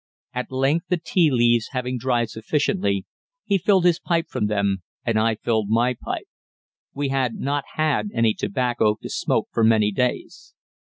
At 0.33 0.51
length, 0.51 0.87
the 0.89 0.97
tea 0.97 1.29
leaves 1.29 1.67
having 1.73 1.99
dried 1.99 2.31
sufficiently, 2.31 3.05
he 3.45 3.59
filled 3.59 3.85
his 3.85 3.99
pipe 3.99 4.29
from 4.29 4.47
them, 4.47 4.81
and 5.05 5.19
I 5.19 5.35
filled 5.35 5.69
my 5.69 5.93
pipe. 5.93 6.25
We 6.95 7.09
had 7.09 7.35
not 7.35 7.65
had 7.75 8.09
any 8.11 8.33
tobacco 8.33 8.97
to 8.99 9.09
smoke 9.11 9.49
for 9.51 9.63
many 9.63 9.91
days. 9.91 10.55